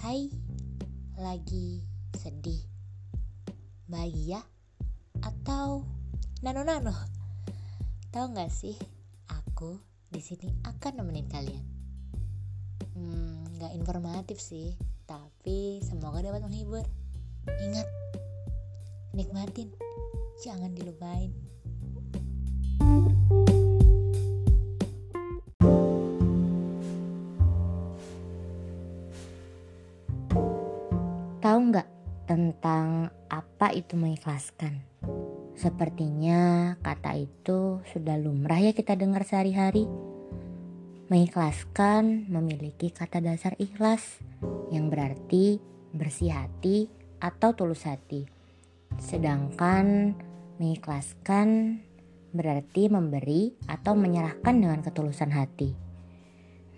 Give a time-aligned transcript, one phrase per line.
[0.00, 0.32] Hai,
[1.20, 1.84] lagi
[2.16, 2.64] sedih,
[3.84, 4.40] bahagia,
[5.20, 5.84] atau
[6.40, 6.96] nano-nano?
[8.08, 8.80] Tahu nggak sih,
[9.28, 9.76] aku
[10.08, 11.64] di sini akan nemenin kalian.
[12.96, 14.72] Hmm, nggak informatif sih,
[15.04, 16.88] tapi semoga dapat menghibur.
[17.60, 17.84] Ingat,
[19.12, 19.68] nikmatin,
[20.40, 21.28] jangan dilupain.
[32.30, 34.86] Tentang apa itu mengikhlaskan?
[35.58, 39.90] Sepertinya kata itu sudah lumrah ya kita dengar sehari-hari.
[41.10, 44.22] Mengikhlaskan memiliki kata dasar ikhlas
[44.70, 45.58] yang berarti
[45.90, 46.86] bersih hati
[47.18, 48.30] atau tulus hati.
[49.02, 50.14] Sedangkan
[50.62, 51.82] mengikhlaskan
[52.30, 55.74] berarti memberi atau menyerahkan dengan ketulusan hati.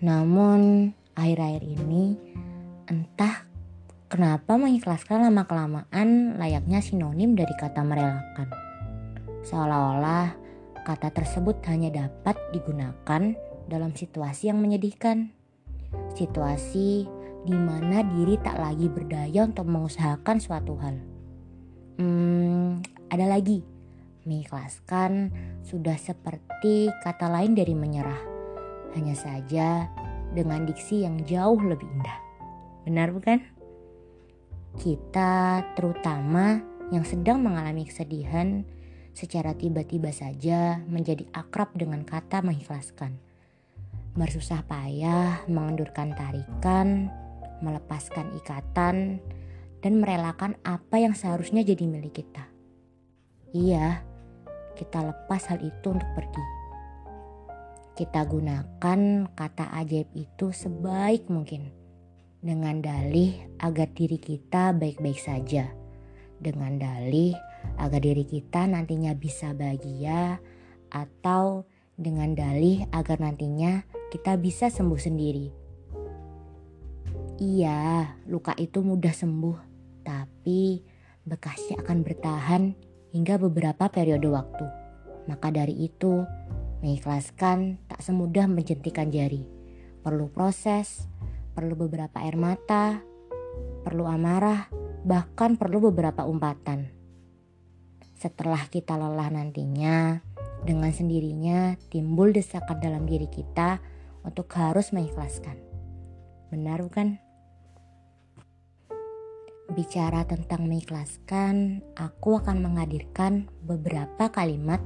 [0.01, 2.17] Namun akhir-akhir ini
[2.89, 3.52] entah
[4.13, 8.45] Kenapa mengikhlaskan lama-kelamaan layaknya sinonim dari kata merelakan?
[9.41, 10.37] Seolah-olah
[10.85, 13.33] kata tersebut hanya dapat digunakan
[13.65, 15.33] dalam situasi yang menyedihkan.
[16.13, 17.09] Situasi
[17.41, 20.93] di mana diri tak lagi berdaya untuk mengusahakan suatu hal.
[21.97, 23.65] Hmm, ada lagi.
[24.29, 25.33] Mengikhlaskan
[25.65, 28.21] sudah seperti kata lain dari menyerah.
[28.93, 29.89] Hanya saja
[30.37, 32.19] dengan diksi yang jauh lebih indah.
[32.85, 33.52] Benar bukan?
[34.73, 36.57] Kita, terutama
[36.89, 38.65] yang sedang mengalami kesedihan,
[39.13, 43.21] secara tiba-tiba saja menjadi akrab dengan kata mengikhlaskan.
[44.17, 47.13] Bersusah payah mengendurkan tarikan,
[47.61, 49.21] melepaskan ikatan,
[49.85, 52.49] dan merelakan apa yang seharusnya jadi milik kita.
[53.53, 54.01] Iya,
[54.73, 56.45] kita lepas hal itu untuk pergi.
[57.93, 61.82] Kita gunakan kata ajaib itu sebaik mungkin
[62.43, 65.71] dengan dalih agar diri kita baik-baik saja.
[66.43, 67.31] Dengan dalih
[67.79, 70.43] agar diri kita nantinya bisa bahagia
[70.91, 71.63] atau
[71.95, 75.47] dengan dalih agar nantinya kita bisa sembuh sendiri.
[77.39, 79.57] Iya, luka itu mudah sembuh,
[80.05, 80.83] tapi
[81.25, 82.63] bekasnya akan bertahan
[83.15, 84.67] hingga beberapa periode waktu.
[85.31, 86.27] Maka dari itu,
[86.83, 89.47] mengikhlaskan tak semudah menjentikan jari.
[90.03, 91.07] Perlu proses,
[91.53, 92.99] perlu beberapa air mata,
[93.85, 94.67] perlu amarah,
[95.05, 96.89] bahkan perlu beberapa umpatan.
[98.17, 100.19] Setelah kita lelah nantinya,
[100.63, 103.83] dengan sendirinya timbul desakan dalam diri kita
[104.23, 105.59] untuk harus mengikhlaskan.
[106.49, 107.19] Benar bukan?
[109.73, 114.79] Bicara tentang mengikhlaskan, aku akan menghadirkan beberapa kalimat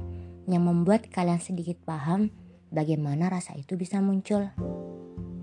[0.48, 2.32] yang membuat kalian sedikit paham
[2.72, 4.48] bagaimana rasa itu bisa muncul.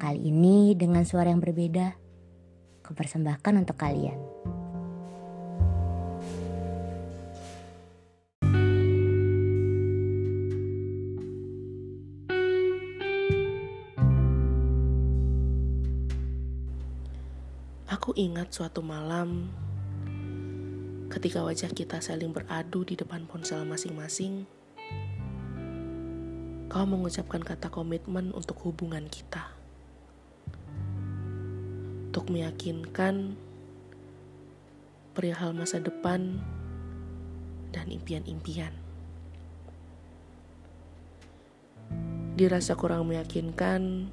[0.06, 1.98] Kali ini dengan suara yang berbeda,
[2.86, 4.14] kupersembahkan untuk kalian.
[17.90, 19.50] Aku ingat suatu malam
[21.10, 24.46] ketika wajah kita saling beradu di depan ponsel masing-masing.
[26.70, 29.55] Kau mengucapkan kata komitmen untuk hubungan kita
[32.16, 33.36] untuk meyakinkan
[35.12, 36.40] perihal masa depan
[37.76, 38.72] dan impian-impian.
[42.40, 44.08] Dirasa kurang meyakinkan,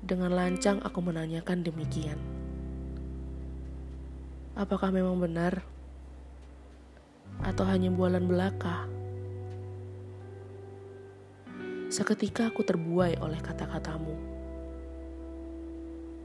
[0.00, 2.16] dengan lancang aku menanyakan demikian.
[4.56, 5.60] Apakah memang benar?
[7.44, 8.88] Atau hanya bualan belaka?
[11.92, 14.37] Seketika aku terbuai oleh kata-katamu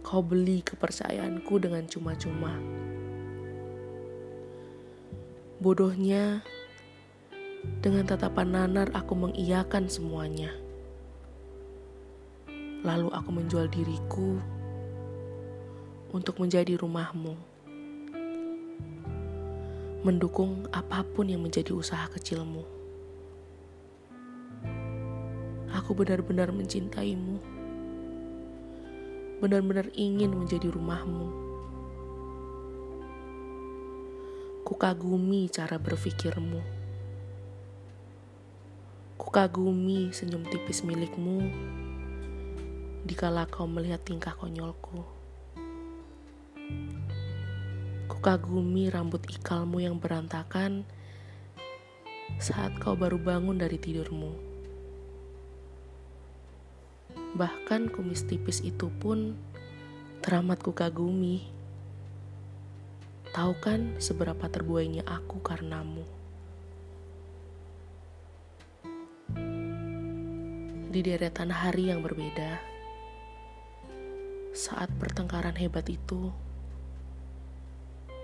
[0.03, 2.59] kau beli kepercayaanku dengan cuma-cuma.
[5.63, 6.43] Bodohnya,
[7.79, 10.51] dengan tatapan nanar aku mengiyakan semuanya.
[12.83, 14.43] Lalu aku menjual diriku
[16.11, 17.39] untuk menjadi rumahmu.
[20.03, 22.67] Mendukung apa pun yang menjadi usaha kecilmu.
[25.71, 27.62] Aku benar-benar mencintaimu
[29.43, 31.27] benar-benar ingin menjadi rumahmu.
[34.63, 36.63] Kukagumi cara berpikirmu.
[39.19, 41.51] Kukagumi senyum tipis milikmu
[43.03, 45.03] dikala kau melihat tingkah konyolku.
[48.07, 50.87] Kukagumi rambut ikalmu yang berantakan
[52.39, 54.52] saat kau baru bangun dari tidurmu.
[57.33, 59.33] Bahkan kumis tipis itu pun
[60.23, 61.43] Teramat ku kagumi.
[63.35, 66.07] Tahu kan seberapa terbuainya aku karenamu.
[70.87, 72.55] Di deretan hari yang berbeda,
[74.55, 76.31] saat pertengkaran hebat itu,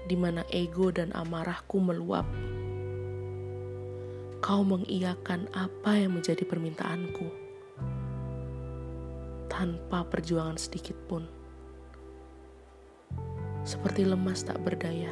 [0.08, 2.32] di mana ego dan amarahku meluap,
[4.40, 7.49] kau mengiyakan apa yang menjadi permintaanku
[9.60, 11.28] tanpa perjuangan sedikit pun.
[13.68, 15.12] Seperti lemas tak berdaya.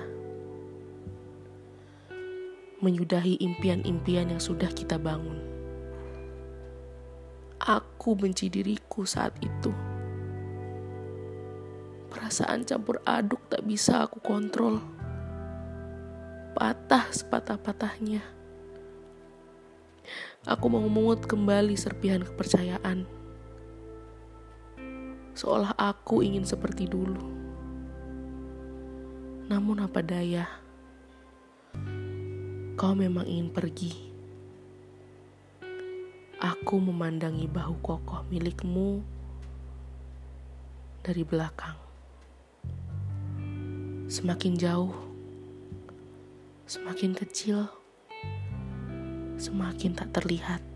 [2.79, 5.35] Menyudahi impian-impian yang sudah kita bangun.
[7.59, 9.75] Aku benci diriku saat itu.
[12.07, 14.79] Perasaan campur aduk tak bisa aku kontrol.
[16.55, 18.23] Patah sepatah-patahnya.
[20.47, 23.17] Aku memungut kembali serpihan kepercayaan
[25.37, 27.21] seolah aku ingin seperti dulu.
[29.45, 30.49] Namun apa daya,
[32.73, 33.93] kau memang ingin pergi.
[36.41, 39.05] Aku memandangi bahu kokoh milikmu
[41.05, 41.77] dari belakang.
[44.09, 44.93] Semakin jauh,
[46.65, 47.69] semakin kecil,
[49.37, 50.66] semakin tak terlihat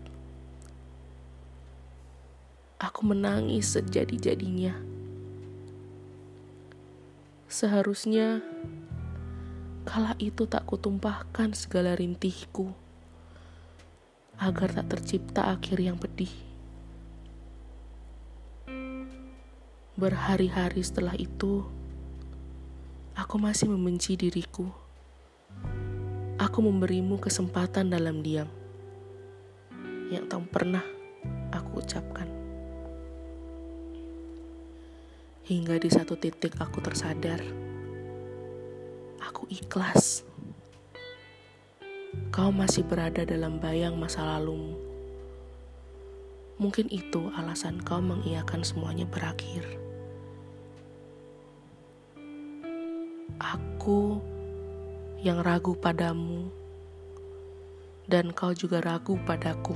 [2.82, 4.74] aku menangis sejadi-jadinya.
[7.46, 8.42] Seharusnya
[9.86, 12.74] kala itu tak kutumpahkan segala rintihku
[14.34, 16.32] agar tak tercipta akhir yang pedih.
[19.94, 21.62] Berhari-hari setelah itu,
[23.14, 24.66] aku masih membenci diriku.
[26.42, 28.50] Aku memberimu kesempatan dalam diam
[30.10, 30.82] yang tak pernah
[31.54, 32.41] aku ucapkan.
[35.42, 37.42] Hingga di satu titik aku tersadar,
[39.18, 40.22] aku ikhlas.
[42.30, 44.78] Kau masih berada dalam bayang masa lalumu.
[46.62, 49.66] Mungkin itu alasan kau mengiyakan semuanya berakhir.
[53.42, 54.22] Aku
[55.26, 56.54] yang ragu padamu,
[58.06, 59.74] dan kau juga ragu padaku.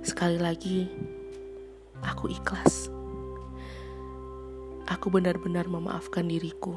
[0.00, 0.88] Sekali lagi,
[2.04, 2.90] aku ikhlas.
[4.90, 6.76] Aku benar-benar memaafkan diriku.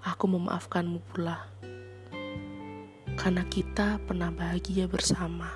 [0.00, 1.44] Aku memaafkanmu pula,
[3.20, 5.52] karena kita pernah bahagia bersama.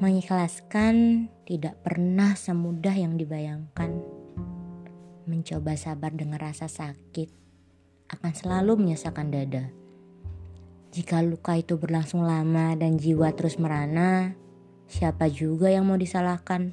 [0.00, 3.95] Mengikhlaskan tidak pernah semudah yang dibayangkan
[5.26, 7.28] mencoba sabar dengan rasa sakit
[8.06, 9.68] akan selalu menyesakan dada.
[10.94, 14.32] Jika luka itu berlangsung lama dan jiwa terus merana,
[14.86, 16.72] siapa juga yang mau disalahkan?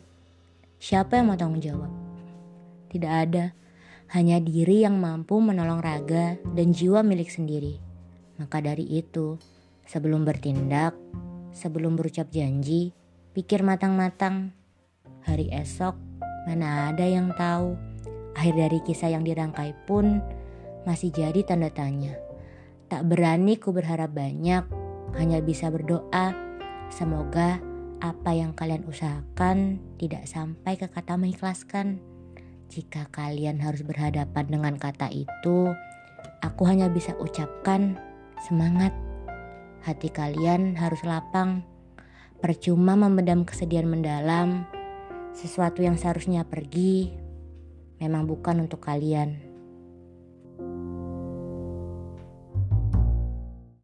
[0.77, 1.89] Siapa yang mau tanggung jawab?
[2.93, 3.57] Tidak ada,
[4.13, 7.81] hanya diri yang mampu menolong raga dan jiwa milik sendiri.
[8.37, 9.41] Maka dari itu,
[9.89, 10.93] sebelum bertindak,
[11.51, 12.93] sebelum berucap janji,
[13.33, 14.53] pikir matang-matang.
[15.25, 15.97] Hari esok,
[16.45, 17.92] mana ada yang tahu?
[18.33, 20.21] Akhir dari kisah yang dirangkai pun
[20.83, 22.17] masih jadi tanda tanya.
[22.89, 24.65] Tak berani ku berharap banyak,
[25.17, 26.33] hanya bisa berdoa.
[26.89, 27.61] Semoga
[28.03, 32.03] apa yang kalian usahakan tidak sampai ke kata mengikhlaskan.
[32.67, 35.71] Jika kalian harus berhadapan dengan kata itu,
[36.41, 37.95] aku hanya bisa ucapkan
[38.43, 38.91] semangat.
[39.85, 41.63] Hati kalian harus lapang.
[42.43, 44.67] Percuma memendam kesedihan mendalam,
[45.31, 47.22] sesuatu yang seharusnya pergi
[48.03, 49.52] memang bukan untuk kalian.